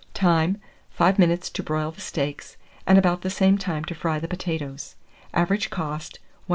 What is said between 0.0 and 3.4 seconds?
Time. 5 minutes to broil the steaks, and about the